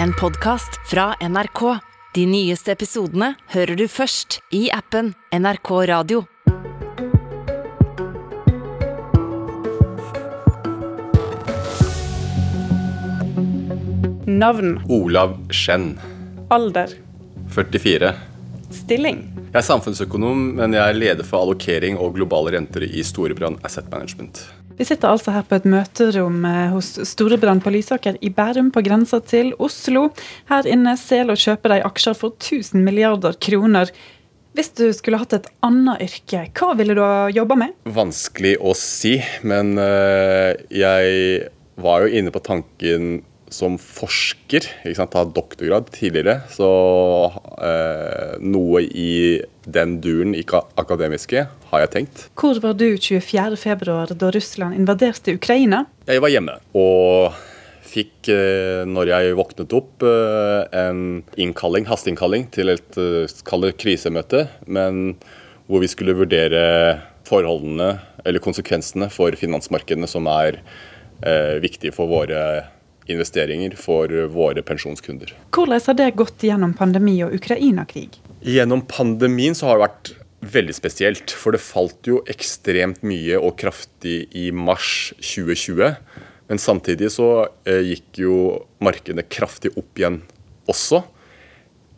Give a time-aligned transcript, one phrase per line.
[0.00, 1.78] en podkast fra NRK.
[2.14, 6.24] De nyeste episodene hører du først i appen NRK Radio.
[14.26, 15.92] Navn, Olav Skjenn,
[16.50, 16.94] alder,
[17.52, 18.14] 44.
[18.72, 19.20] stilling.
[19.52, 23.90] Jeg er samfunnsøkonom, men jeg er leder for allokering og globale renter i Storebrand Asset
[23.92, 24.40] Management.
[24.78, 28.82] Vi sitter altså her på et møterom eh, hos Storebrand på Lysaker i Bærum, på
[28.84, 30.08] grensa til Oslo.
[30.50, 33.92] Her inne selger og kjøper de aksjer for 1000 milliarder kroner.
[34.56, 37.76] Hvis du skulle hatt et annet yrke, hva ville du ha jobba med?
[37.88, 39.16] Vanskelig å si,
[39.48, 41.46] men øh, jeg
[41.80, 43.22] var jo inne på tanken
[43.54, 44.66] som forsker.
[44.82, 46.40] ikke sant, Ta doktorgrad tidligere.
[46.52, 46.68] Så
[47.60, 52.26] eh, noe i den duren, ikke akademiske, har jeg tenkt.
[52.38, 55.84] Hvor var du 24.2 da Russland invaderte Ukraina?
[56.08, 57.36] Jeg var hjemme og
[57.92, 65.16] fikk, eh, når jeg våknet opp, eh, en innkalling, hasteinnkalling til et eh, krisemøte, men
[65.68, 70.58] hvor vi skulle vurdere forholdene eller konsekvensene for finansmarkedene som er
[71.24, 72.42] eh, viktige for våre
[73.10, 75.32] investeringer, for våre pensjonskunder.
[75.54, 78.18] Hvordan har det gått gjennom pandemi og Ukraina-krig?
[78.42, 81.32] Gjennom pandemien så har det vært veldig spesielt.
[81.38, 85.96] For det falt jo ekstremt mye og kraftig i mars 2020.
[86.50, 87.30] Men samtidig så
[87.68, 88.36] eh, gikk jo
[88.82, 90.20] markedene kraftig opp igjen
[90.70, 91.02] også.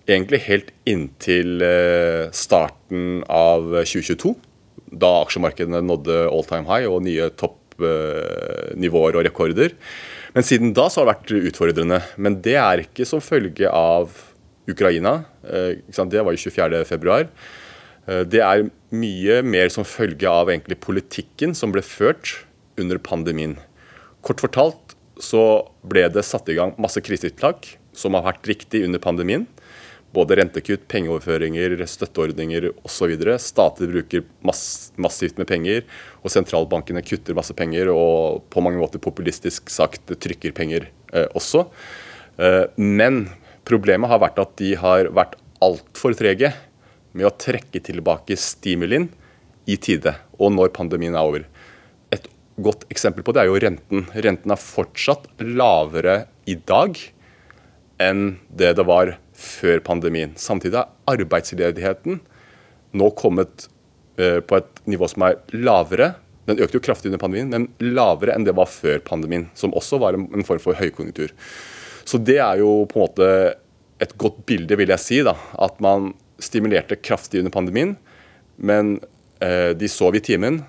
[0.05, 4.35] Egentlig helt inntil eh, starten av 2022.
[4.95, 9.75] Da aksjemarkedene nådde all time high og nye toppnivåer og rekorder.
[10.35, 12.01] Men siden da så har det vært utfordrende.
[12.19, 14.13] Men det er ikke som følge av
[14.71, 15.23] Ukraina.
[15.47, 15.79] Eh?
[15.87, 17.21] Det var jo 24.2.
[18.29, 22.35] Det er mye mer som følge av egentlig politikken som ble ført
[22.81, 23.55] under pandemien.
[24.25, 29.01] Kort fortalt så ble det satt i gang masse krisetiltak som har vært riktig under
[29.01, 29.47] pandemien.
[30.15, 33.15] Både rentekutt, pengeoverføringer, støtteordninger osv.
[33.43, 35.83] Stater bruker mass massivt med penger,
[36.23, 41.67] og sentralbankene kutter masse penger og på mange måter populistisk sagt trykker penger eh, også.
[42.39, 43.25] Eh, men
[43.67, 45.35] problemet har vært at de har vært
[45.65, 46.53] altfor trege
[47.15, 49.09] med å trekke tilbake stimulien
[49.71, 51.47] i tide, og når pandemien er over.
[52.15, 52.27] Et
[52.61, 54.07] godt eksempel på det er jo renten.
[54.15, 56.99] Renten er fortsatt lavere i dag
[58.03, 60.35] enn det det var før pandemien.
[60.39, 62.21] Samtidig er arbeidsledigheten
[62.95, 63.67] nå kommet
[64.19, 66.13] eh, på et nivå som er lavere.
[66.49, 69.99] Den økte jo kraftig under pandemien, men lavere enn det var før pandemien, som også
[70.03, 71.35] var en, form for høykonjunktur.
[72.05, 73.29] Så det er jo på en måte
[74.03, 76.13] et godt bilde, vil jeg si, da, at man
[76.43, 77.97] stimulerte kraftig under pandemien,
[78.57, 78.99] men
[79.43, 80.63] eh, de sov i timen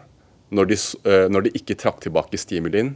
[0.56, 0.78] når de,
[1.10, 2.96] eh, når de ikke trakk tilbake stimulien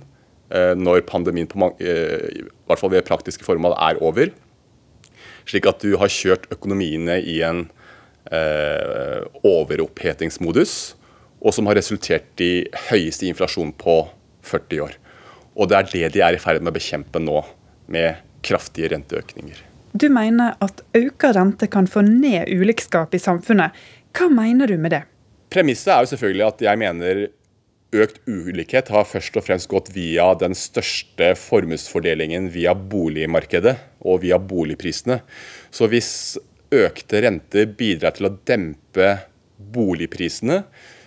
[0.49, 4.31] når pandemien på mange, i hvert fall ved praktiske formål er over.
[5.49, 7.65] Slik at du har kjørt økonomiene i en
[8.31, 10.75] eh, overopphetingsmodus,
[11.39, 14.01] og som har resultert i høyeste inflasjon på
[14.47, 14.97] 40 år.
[15.59, 17.41] Og det er det de er i ferd med å bekjempe nå,
[17.89, 19.65] med kraftige renteøkninger.
[19.97, 23.73] Du mener at økt rente kan få ned ulikskap i samfunnet.
[24.13, 25.01] Hva mener du med det?
[25.49, 27.23] Premisset er jo selvfølgelig at jeg mener
[27.95, 34.37] økt ulikhet har først og fremst gått via den største formuesfordelingen via boligmarkedet og via
[34.37, 35.21] boligprisene.
[35.73, 36.11] Så hvis
[36.73, 39.09] økte renter bidrar til å dempe
[39.57, 40.61] boligprisene,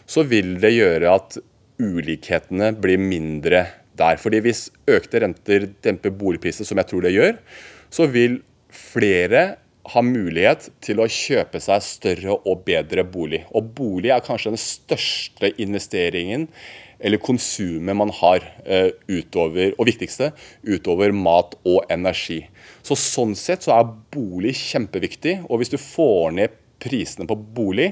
[0.06, 1.38] så vil det gjøre at
[1.82, 3.66] ulikhetene blir mindre
[3.98, 4.18] der.
[4.20, 7.38] Fordi hvis økte renter demper boligprisene, som jeg tror det gjør,
[7.92, 8.40] så vil
[8.72, 13.42] flere ha mulighet til å kjøpe seg større og bedre bolig.
[13.50, 16.46] Og bolig er kanskje den største investeringen
[17.02, 20.30] eller konsumet man har eh, utover, og viktigste,
[20.62, 22.44] utover mat og energi.
[22.86, 25.40] Så Sånn sett så er bolig kjempeviktig.
[25.48, 27.90] Og hvis du får ned prisene på bolig,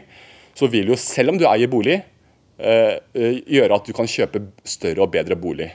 [0.55, 1.99] så vil jo, selv om du eier bolig,
[2.63, 5.73] eh, eh gjøre at du kan kjøpe større og bedre bolig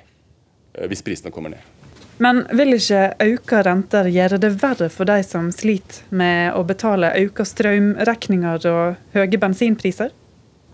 [0.76, 1.75] hvis prisene kommer ned.
[2.24, 7.12] Men vil ikke økte renter gjøre det verre for de som sliter med å betale
[7.20, 10.14] økte strømregninger og høye bensinpriser?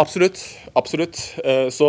[0.02, 0.40] Absolutt.
[0.74, 1.18] absolutt.
[1.70, 1.88] Så,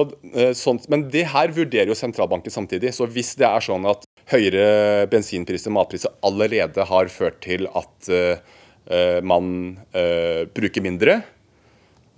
[0.57, 2.93] sånt, men det her vurderer jo sentralbanken samtidig.
[2.93, 8.11] Så hvis det er sånn at høyere bensinpriser og matpriser allerede har ført til at
[8.13, 9.47] uh, man
[9.97, 11.21] uh, bruker mindre,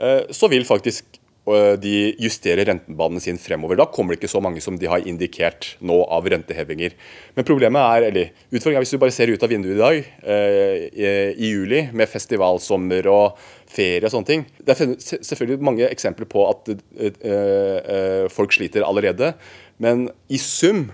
[0.02, 3.76] uh, så vil faktisk de justerer rentebanene sin fremover.
[3.76, 6.94] Da kommer det ikke så mange som de har indikert nå av rentehevinger.
[7.36, 10.08] Men problemet er, eller utfordringen er hvis du bare ser ut av vinduet i dag,
[10.24, 13.44] eh, i juli, med festivalsommer og
[13.74, 14.46] ferie og sånne ting.
[14.56, 19.34] Det er selvfølgelig mange eksempler på at eh, eh, folk sliter allerede.
[19.82, 20.88] Men i sum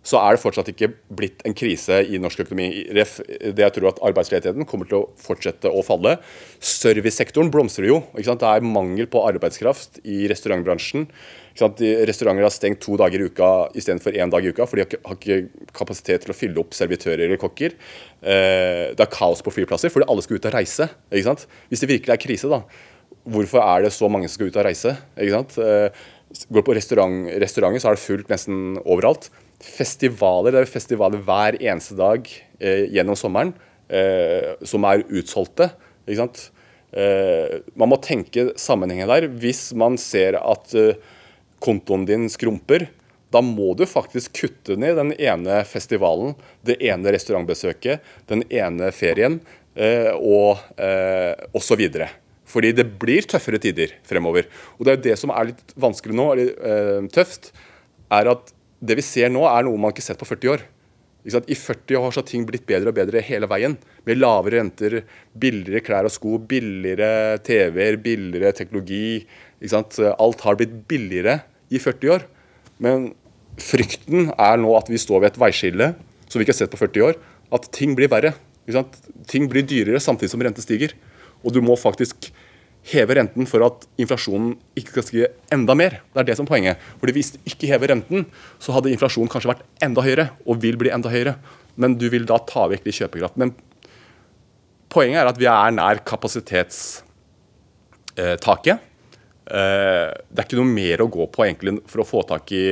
[0.00, 2.70] så er det fortsatt ikke blitt en krise i norsk økonomi.
[2.96, 6.14] Det jeg tror at Arbeidsledigheten kommer til å fortsette å falle.
[6.56, 7.98] Servicesektoren blomstrer jo.
[8.16, 11.04] Det er mangel på arbeidskraft i restaurantbransjen.
[11.60, 15.18] Restauranter har stengt to dager i uka istedenfor én dag i uka, for de har
[15.18, 17.76] ikke kapasitet til å fylle opp servitører eller kokker.
[18.22, 20.88] Eh, det er kaos på flyplasser fordi alle skal ut og reise.
[21.12, 22.62] Hvis det virkelig er krise, da,
[23.28, 24.96] hvorfor er det så mange som skal ut og reise?
[25.20, 29.28] Går går på restaurant, restauranter, så er det fullt nesten overalt
[29.64, 30.54] festivaler.
[30.54, 32.28] Det er festivaler hver eneste dag
[32.60, 33.52] eh, gjennom sommeren
[33.90, 35.70] eh, som er utsolgte.
[36.06, 36.46] ikke sant?
[36.90, 39.28] Eh, man må tenke sammenhengen der.
[39.42, 40.96] Hvis man ser at eh,
[41.62, 42.88] kontoen din skrumper,
[43.30, 46.34] da må du faktisk kutte ned den ene festivalen,
[46.66, 49.38] det ene restaurantbesøket, den ene ferien
[49.78, 51.84] eh, og eh, osv.
[52.50, 54.48] Fordi det blir tøffere tider fremover.
[54.78, 57.52] Og det er det som er litt vanskelig nå, eller eh, tøft,
[58.10, 60.64] er at det vi ser nå, er noe man ikke har sett på 40 år.
[61.20, 63.76] I 40 år har ting blitt bedre og bedre hele veien.
[64.08, 65.02] Med lavere renter,
[65.36, 69.26] billigere klær og sko, billigere TV-er, billigere teknologi.
[69.60, 72.24] Alt har blitt billigere i 40 år.
[72.80, 73.10] Men
[73.60, 75.92] frykten er nå at vi står ved et veiskille
[76.30, 77.20] som vi ikke har sett på 40 år.
[77.52, 78.32] At ting blir verre.
[79.28, 80.96] Ting blir dyrere samtidig som rente stiger.
[81.44, 82.30] Og du må faktisk
[82.88, 85.98] heve renten for at inflasjonen ikke skal stige enda mer.
[86.12, 86.76] Det er det som er poenget.
[87.00, 88.20] Fordi Hvis du ikke hever renten,
[88.58, 91.34] så hadde inflasjonen kanskje vært enda høyere, og vil bli enda høyere.
[91.76, 93.36] Men du vil da ta vekk litt kjøpekraft.
[93.36, 93.54] Men
[94.90, 98.76] poenget er at vi er nær kapasitetstaket.
[99.50, 102.64] Eh, det er ikke noe mer å gå på egentlig for å få tak i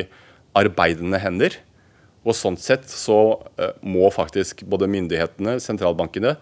[0.59, 1.53] arbeidende hender.
[2.27, 3.19] Og sånn sett så
[3.61, 6.33] eh, må faktisk både myndighetene, sentralbankene,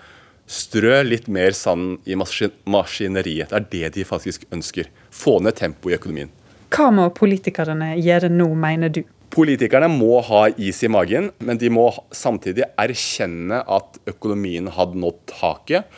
[0.46, 3.50] Strø litt mer sand i maskineriet.
[3.50, 4.90] Det er det de faktisk ønsker.
[5.10, 6.31] Få ned tempoet i økonomien.
[6.70, 9.02] Hva må politikerne gjøre nå, mener du?
[9.34, 15.19] Politikerne må ha is i magen, men de må samtidig erkjenne at økonomien hadde nådd
[15.32, 15.90] taket,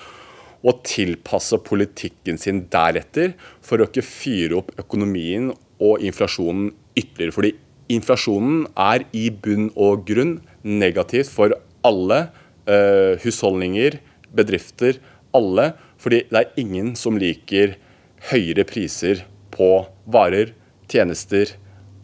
[0.67, 7.37] og tilpasse politikken sin deretter for å ikke fyre opp økonomien og inflasjonen ytterligere.
[7.37, 7.53] Fordi
[7.95, 11.55] inflasjonen er i bunn og grunn negativt for
[11.87, 12.25] alle
[12.67, 14.01] eh, husholdninger,
[14.37, 14.99] bedrifter,
[15.37, 15.73] alle.
[15.99, 17.77] Fordi det er ingen som liker
[18.31, 20.53] høyere priser på varer,
[20.91, 21.57] tjenester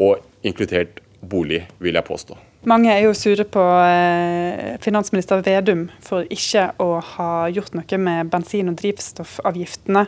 [0.03, 2.37] og inkludert bolig, vil jeg påstå.
[2.69, 8.33] Mange er jo sure på eh, finansminister Vedum for ikke å ha gjort noe med
[8.33, 10.07] bensin- og drivstoffavgiftene.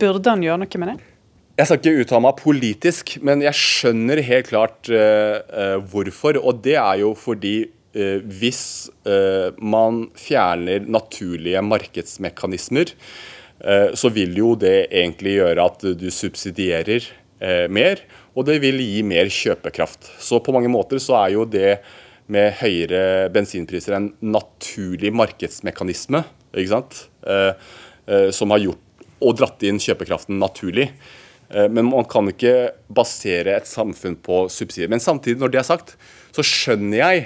[0.00, 0.96] Burde han gjøre noe med det?
[1.60, 6.38] Jeg skal ikke uttale meg politisk, men jeg skjønner helt klart uh, uh, hvorfor.
[6.40, 12.92] Og det er jo fordi Eh, hvis eh, man fjerner naturlige markedsmekanismer,
[13.64, 17.16] eh, så vil jo det egentlig gjøre at du subsidierer
[17.72, 18.02] mer,
[18.36, 20.10] og det vil gi mer kjøpekraft.
[20.20, 21.78] Så på mange måter så er jo det
[22.28, 26.20] med høyere bensinpriser en naturlig markedsmekanisme,
[26.52, 26.98] ikke sant?
[28.36, 30.90] som har gjort og dratt inn kjøpekraften naturlig.
[31.48, 34.92] Men man kan ikke basere et samfunn på subsidier.
[34.92, 35.96] Men samtidig, når det er sagt,
[36.36, 37.24] så skjønner jeg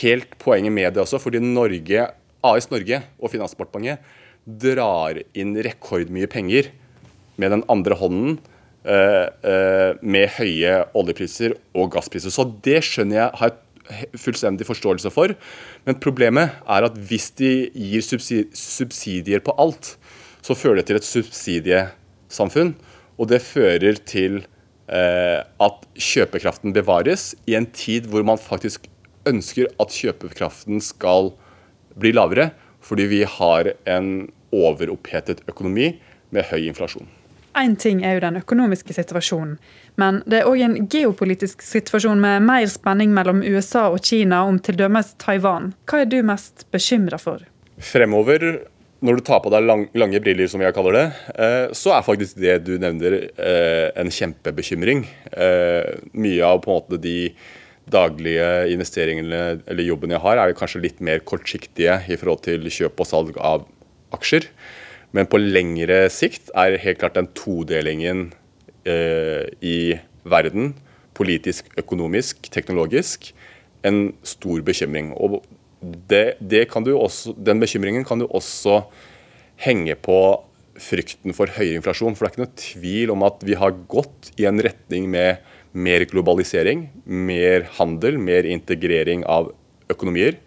[0.00, 2.06] helt poenget med det også, fordi Norge,
[2.42, 4.00] AS Norge og Finansdepartementet
[4.42, 6.72] drar inn rekordmye penger
[7.40, 8.38] med den andre hånden
[8.86, 12.32] uh, uh, med høye oljepriser og gasspriser.
[12.34, 13.58] Så det skjønner jeg har
[14.18, 15.34] fullstendig forståelse for.
[15.86, 19.96] Men problemet er at hvis de gir subsidier på alt,
[20.42, 22.74] så fører det til et subsidiesamfunn.
[23.20, 28.88] Og det fører til uh, at kjøpekraften bevares i en tid hvor man faktisk
[29.28, 31.32] ønsker at kjøpekraften skal
[31.98, 32.50] bli lavere,
[32.82, 35.94] fordi vi har en overopphetet økonomi
[36.32, 37.08] med høy inflasjon.
[37.58, 39.58] Én ting er jo den økonomiske situasjonen,
[40.00, 44.56] men det er òg en geopolitisk situasjon med mer spenning mellom USA og Kina om
[44.56, 44.88] t.d.
[45.20, 45.74] Taiwan.
[45.84, 47.44] Hva er du mest bekymra for?
[47.76, 48.62] Fremover,
[49.04, 52.06] når du tar på deg lang, lange briller, som jeg kaller det, eh, så er
[52.06, 55.04] faktisk det du nevner eh, en kjempebekymring.
[55.32, 57.16] Eh, mye av på en måte de
[57.90, 63.02] daglige investeringene eller jobben jeg har, er kanskje litt mer kortsiktige i forhold til kjøp
[63.02, 63.66] og salg av
[64.14, 64.46] aksjer.
[65.12, 68.30] Men på lengre sikt er helt klart den todelingen
[68.88, 70.72] eh, i verden,
[71.16, 73.32] politisk, økonomisk, teknologisk,
[73.84, 75.12] en stor bekymring.
[75.18, 75.42] Og
[75.82, 78.84] det, det også, den bekymringen kan du også
[79.62, 80.18] henge på
[80.80, 82.16] frykten for høyere inflasjon.
[82.16, 85.42] For det er ikke noe tvil om at vi har gått i en retning med
[85.72, 89.52] mer globalisering, mer handel, mer integrering av
[89.92, 90.38] økonomier.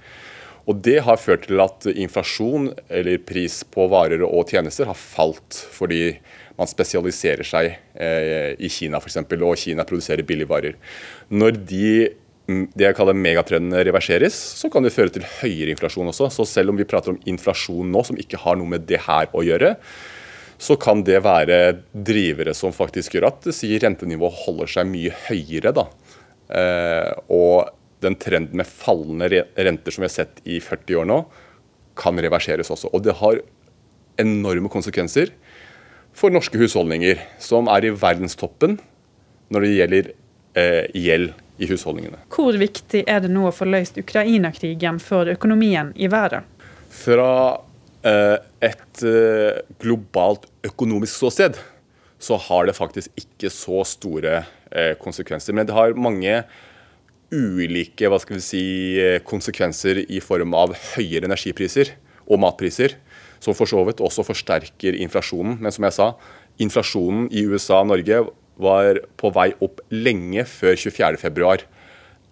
[0.65, 5.59] Og Det har ført til at inflasjon, eller pris på varer og tjenester, har falt
[5.71, 6.17] fordi
[6.57, 10.77] man spesialiserer seg eh, i Kina f.eks., og Kina produserer billigvarer.
[11.29, 11.89] Når de
[12.45, 16.29] det jeg kaller megatrendene reverseres, så kan det føre til høyere inflasjon også.
[16.29, 19.31] Så selv om vi prater om inflasjon nå som ikke har noe med det her
[19.33, 19.73] å gjøre,
[20.57, 21.57] så kan det være
[21.91, 25.73] drivere som faktisk gjør at sier rentenivået holder seg mye høyere.
[25.75, 25.87] da.
[26.49, 27.73] Eh, og
[28.05, 31.19] den trenden med fallende renter som vi har sett i 40 år nå,
[31.95, 32.91] kan reverseres også.
[32.93, 33.39] Og det har
[34.21, 35.31] enorme konsekvenser
[36.15, 38.77] for norske husholdninger, som er i verdenstoppen
[39.51, 40.11] når det gjelder
[40.55, 42.19] eh, gjeld i husholdningene.
[42.31, 46.47] Hvor viktig er det nå å få løst Ukraina-krigen for økonomien i verden?
[46.95, 47.29] Fra
[48.05, 51.57] et eh, globalt økonomisk ståsted
[52.21, 54.37] så har det faktisk ikke så store
[54.71, 55.55] eh, konsekvenser.
[55.55, 56.39] Men det har mange
[57.33, 58.63] ulike hva skal vi si,
[59.01, 61.95] eh, konsekvenser i form av høyere energipriser
[62.25, 62.95] og matpriser,
[63.43, 65.59] som for så vidt også forsterker inflasjonen.
[65.61, 66.09] Men som jeg sa,
[66.61, 68.23] inflasjonen i USA og Norge
[68.61, 71.65] var på vei opp lenge før 24.2.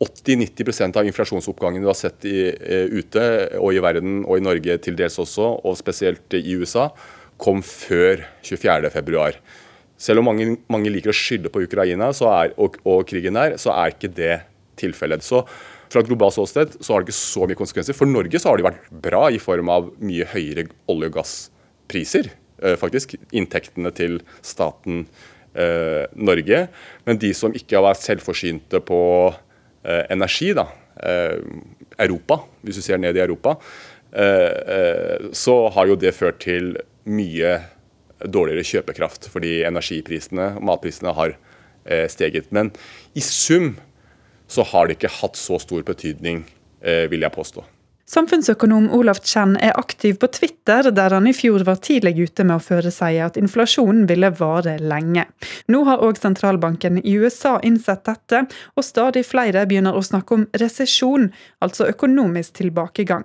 [0.02, 3.26] 80-90% av inflasjonsoppgangen du har sett i, uh, ute,
[3.60, 6.90] og i verden og i Norge til dels også, og spesielt i USA,
[7.42, 9.28] kom før 24.2.
[10.04, 13.74] Selv om mange, mange, liker å skylde på Ukraina er, og, og, krigen der, så
[13.76, 14.36] er ikke det
[14.80, 15.24] tilfellet.
[15.24, 15.44] Så
[15.92, 17.98] fra et globalt ståsted så har det ikke så mye konsekvenser.
[17.98, 22.34] For Norge så har det vært bra i form av mye høyere olje- og gasspriser.
[22.64, 23.16] Uh, faktisk.
[23.36, 25.06] Inntektene til staten
[25.56, 26.68] eh, Norge.
[27.06, 29.43] Men de som ikke har vært selvforsynte på eh,
[29.84, 30.68] energi, da,
[31.04, 31.40] eh,
[32.00, 33.58] Europa, hvis du ser ned i Europa,
[34.12, 37.60] eh, eh, så har jo det ført til mye
[38.24, 39.30] dårligere kjøpekraft.
[39.34, 41.36] Fordi energiprisene og matprisene har
[41.86, 42.52] eh, steget.
[42.52, 42.72] Men
[43.16, 43.78] i sum
[44.48, 46.44] så har det ikke hatt så stor betydning,
[46.84, 47.62] vil jeg påstå.
[48.04, 52.58] Samfunnsøkonom Olaf Chen er aktiv på Twitter, der han i fjor var tidlig ute med
[52.58, 55.24] å foresi at inflasjonen ville vare lenge.
[55.72, 58.44] Nå har òg sentralbanken i USA innsett dette,
[58.76, 61.30] og stadig flere begynner å snakke om resesjon,
[61.64, 63.24] altså økonomisk tilbakegang.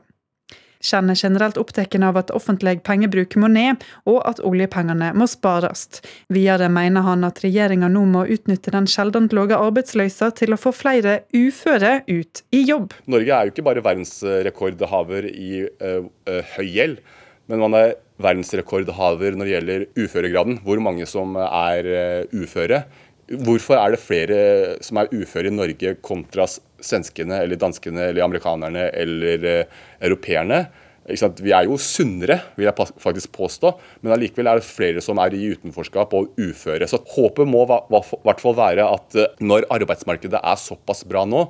[0.85, 5.87] Chen er generelt opptatt av at offentlig pengebruk må ned, og at oljepengene må spares.
[6.31, 10.73] Videre mener han at regjeringa nå må utnytte den sjeldent lave arbeidsløysa til å få
[10.77, 12.95] flere uføre ut i jobb.
[13.11, 17.03] Norge er jo ikke bare verdensrekordhaver i uh, uh, høy gjeld,
[17.49, 20.63] men man er verdensrekordhaver når det gjelder uføregraden.
[20.65, 22.85] Hvor mange som er uh, uføre.
[23.29, 24.41] Hvorfor er det flere
[24.85, 26.47] som er uføre i Norge kontra
[26.85, 30.67] svenskene eller danskene eller amerikanerne eller eh, europeerne?
[31.09, 33.71] Vi er jo sunnere, vil jeg faktisk påstå,
[34.03, 36.85] men allikevel er det flere som er i utenforskap og uføre.
[36.85, 37.79] Så håpet må i
[38.27, 41.47] hvert fall være at uh, når arbeidsmarkedet er såpass bra nå,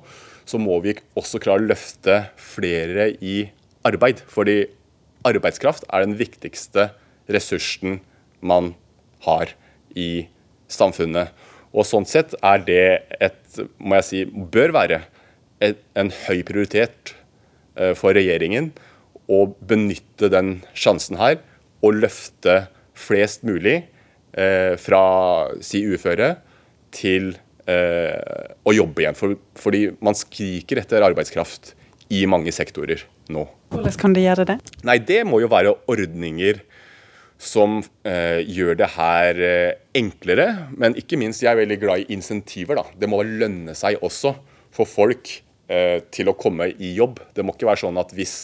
[0.47, 3.49] så må vi også klare å løfte flere i
[3.89, 4.23] arbeid.
[4.31, 4.61] Fordi
[5.27, 6.93] arbeidskraft er den viktigste
[7.27, 7.99] ressursen
[8.39, 8.77] man
[9.27, 9.51] har
[9.99, 10.29] i
[10.71, 11.35] samfunnet.
[11.75, 12.85] Og sånn sett er det
[13.19, 15.03] et, må jeg si, bør være
[15.61, 17.15] en høy prioritet
[17.79, 18.73] uh, for regjeringen
[19.29, 21.41] å benytte den sjansen her
[21.85, 22.63] og løfte
[22.99, 23.83] flest mulig
[24.39, 25.03] uh, fra
[25.65, 26.37] si uføre
[26.95, 27.35] til
[27.69, 29.19] uh, å jobbe igjen.
[29.19, 31.75] Fordi man skriker etter arbeidskraft
[32.15, 33.45] i mange sektorer nå.
[33.75, 34.59] Hvordan kan de gjøre det?
[34.89, 36.63] Nei, Det må jo være ordninger
[37.39, 40.49] som eh, gjør det her eh, enklere.
[40.75, 42.81] Men ikke minst, jeg er veldig glad i insentiver.
[42.81, 42.87] da.
[42.99, 44.35] Det må lønne seg også
[44.75, 47.19] for folk eh, til å komme i jobb.
[47.37, 48.37] Det må ikke være sånn at hvis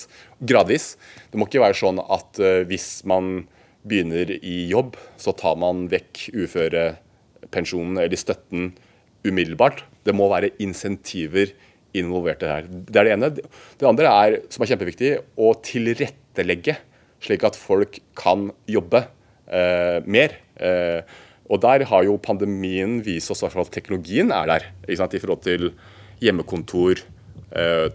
[0.44, 0.94] Gradvis.
[1.32, 3.46] Det må ikke være sånn at eh, hvis man
[3.84, 8.72] begynner i jobb, så tar man vekk uførepensjonen eller støtten
[9.24, 9.84] umiddelbart.
[10.04, 11.52] Det må være insentiver
[11.96, 12.68] involvert i det her.
[12.68, 13.30] Det er det ene.
[13.80, 16.78] Det andre er, som er kjempeviktig, å tilrettelegge
[17.24, 19.04] slik at folk kan jobbe
[19.48, 20.36] eh, mer.
[20.60, 21.00] Eh,
[21.48, 24.70] og der har jo pandemien vist oss at teknologien er der.
[24.88, 25.72] i forhold til
[26.20, 27.13] hjemmekontor, eh,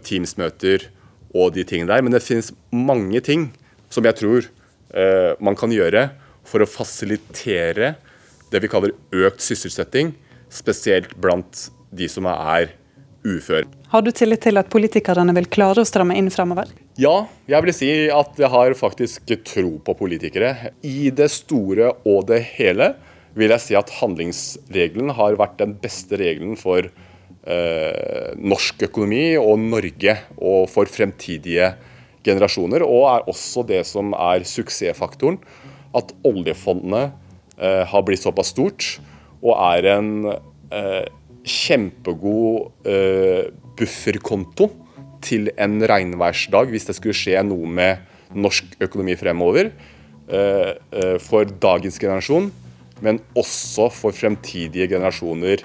[0.06, 0.88] Teams-møter
[1.34, 2.04] og de tingene der.
[2.04, 3.50] Men det finnes mange ting
[3.90, 4.46] som jeg tror
[4.94, 6.08] eh, man kan gjøre
[6.46, 7.94] for å fasilitere
[8.50, 10.14] det vi kaller økt sysselsetting,
[10.50, 12.72] spesielt blant de som er
[13.26, 13.68] uføre.
[13.92, 16.70] Har du tillit til at politikerne vil klare å stramme inn fremover?
[16.98, 20.72] Ja, jeg vil si at jeg har faktisk tro på politikere.
[20.82, 22.94] I det store og det hele
[23.38, 27.09] vil jeg si at handlingsregelen har vært den beste regelen for eh,
[27.40, 31.72] norsk økonomi og Norge og for fremtidige
[32.26, 32.84] generasjoner.
[32.84, 35.40] Og er også det som er suksessfaktoren.
[35.96, 37.14] At oljefondet
[37.58, 39.00] eh, har blitt såpass stort
[39.40, 41.06] og er en eh,
[41.40, 42.84] kjempegod
[43.80, 44.68] bufferkonto
[45.24, 48.04] til en regnværsdag hvis det skulle skje noe med
[48.36, 49.72] norsk økonomi fremover.
[51.24, 52.50] For dagens generasjon,
[53.02, 55.64] men også for fremtidige generasjoner